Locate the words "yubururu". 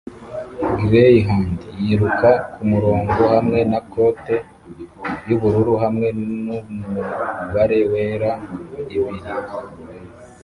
5.27-5.73